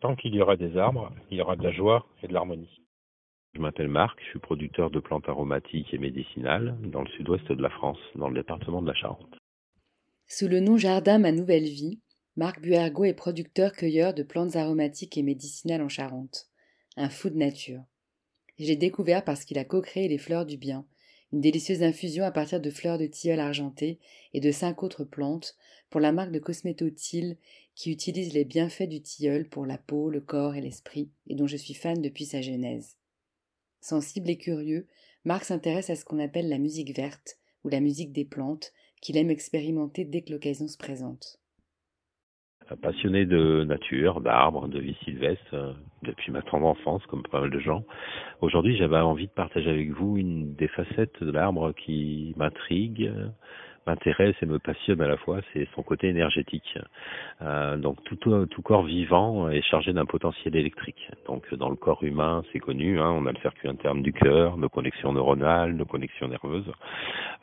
[0.00, 2.82] Tant qu'il y aura des arbres, il y aura de la joie et de l'harmonie.
[3.54, 7.62] Je m'appelle Marc, je suis producteur de plantes aromatiques et médicinales dans le sud-ouest de
[7.62, 9.36] la France, dans le département de la Charente.
[10.28, 12.00] Sous le nom Jardin Ma Nouvelle Vie,
[12.36, 16.46] Marc Buergo est producteur-cueilleur de plantes aromatiques et médicinales en Charente.
[16.96, 17.82] Un fou de nature.
[18.58, 20.86] Je l'ai découvert parce qu'il a co-créé les fleurs du bien,
[21.32, 23.98] une délicieuse infusion à partir de fleurs de tilleul argenté
[24.32, 25.56] et de cinq autres plantes
[25.90, 27.36] pour la marque de Cosmétotil
[27.74, 31.46] qui utilise les bienfaits du tilleul pour la peau, le corps et l'esprit et dont
[31.46, 32.96] je suis fan depuis sa genèse.
[33.80, 34.86] Sensible et curieux,
[35.24, 39.16] Marc s'intéresse à ce qu'on appelle la musique verte ou la musique des plantes qu'il
[39.16, 41.40] aime expérimenter dès que l'occasion se présente.
[42.76, 47.50] Passionné de nature, d'arbres, de vie sylvestre, euh, depuis ma tendre enfance, comme pas mal
[47.50, 47.82] de gens.
[48.42, 53.10] Aujourd'hui, j'avais envie de partager avec vous une des facettes de l'arbre qui m'intrigue,
[53.88, 56.78] m'intéresse et me passionne à la fois, c'est son côté énergétique.
[57.42, 61.10] Euh, donc tout, tout, corps vivant est chargé d'un potentiel électrique.
[61.26, 64.56] Donc dans le corps humain, c'est connu, hein, on a le circuit interne du cœur,
[64.58, 66.70] nos connexions neuronales, nos connexions nerveuses.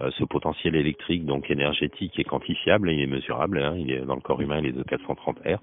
[0.02, 3.60] Euh, ce potentiel électrique, donc énergétique, est quantifiable et il est mesurable.
[3.60, 5.58] Hein, il est dans le corps humain, il est de 430 Hz.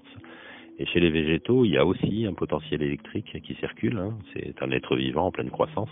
[0.79, 3.97] Et chez les végétaux, il y a aussi un potentiel électrique qui circule.
[3.97, 4.17] Hein.
[4.33, 5.89] C'est un être vivant en pleine croissance.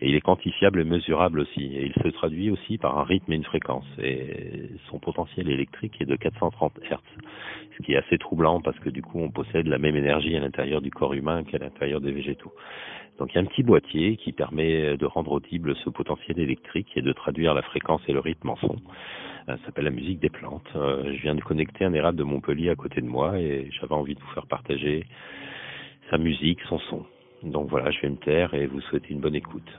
[0.00, 1.62] Et il est quantifiable et mesurable aussi.
[1.62, 3.86] Et il se traduit aussi par un rythme et une fréquence.
[4.02, 6.96] Et son potentiel électrique est de 430 Hz.
[7.78, 10.40] Ce qui est assez troublant parce que du coup, on possède la même énergie à
[10.40, 12.52] l'intérieur du corps humain qu'à l'intérieur des végétaux.
[13.18, 16.88] Donc il y a un petit boîtier qui permet de rendre audible ce potentiel électrique
[16.96, 18.76] et de traduire la fréquence et le rythme en son.
[19.46, 20.68] Ça s'appelle la musique des plantes.
[20.74, 23.94] Euh, je viens de connecter un érable de Montpellier à côté de moi et j'avais
[23.94, 25.06] envie de vous faire partager
[26.10, 27.06] sa musique, son son.
[27.44, 29.70] Donc voilà, je vais me taire et vous souhaiter une bonne écoute.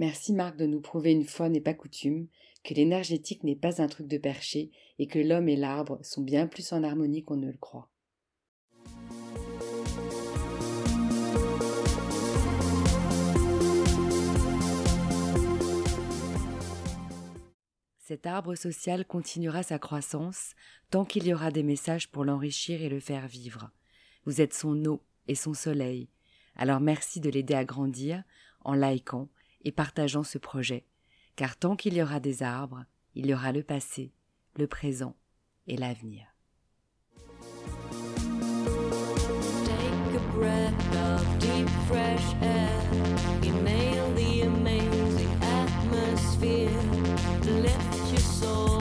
[0.00, 2.26] Merci Marc de nous prouver une fois n'est pas coutume
[2.64, 6.46] que l'énergétique n'est pas un truc de perché et que l'homme et l'arbre sont bien
[6.46, 7.90] plus en harmonie qu'on ne le croit.
[17.98, 20.54] Cet arbre social continuera sa croissance
[20.88, 23.70] tant qu'il y aura des messages pour l'enrichir et le faire vivre.
[24.24, 26.08] Vous êtes son eau et son soleil.
[26.56, 28.24] Alors merci de l'aider à grandir
[28.64, 29.28] en likant
[29.64, 30.84] et partageons ce projet,
[31.36, 32.84] car tant qu'il y aura des arbres,
[33.14, 34.12] il y aura le passé,
[34.56, 35.16] le présent
[35.66, 36.26] et l'avenir.
[47.50, 48.79] Lift your soul.